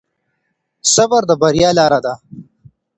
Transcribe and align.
صبر 0.93 1.21
د 1.29 1.31
بريا 1.41 1.69
لاره 1.77 1.99
ده. 2.05 2.13